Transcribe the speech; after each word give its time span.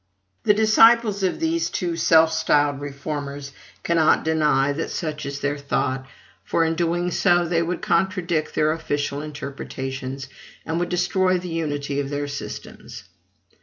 The 0.45 0.55
disciples 0.55 1.21
of 1.21 1.39
these 1.39 1.69
two 1.69 1.95
self 1.95 2.33
styled 2.33 2.81
reformers 2.81 3.51
cannot 3.83 4.23
deny 4.25 4.73
that 4.73 4.89
such 4.89 5.27
is 5.27 5.41
their 5.41 5.59
thought; 5.59 6.07
for, 6.43 6.65
in 6.65 6.73
doing 6.73 7.11
so, 7.11 7.47
they 7.47 7.61
would 7.61 7.83
contradict 7.83 8.55
their 8.55 8.71
official 8.71 9.21
interpretations, 9.21 10.27
and 10.65 10.79
would 10.79 10.89
destroy 10.89 11.37
the 11.37 11.49
unity 11.49 11.99
of 11.99 12.09
their 12.09 12.27
systems. 12.27 13.03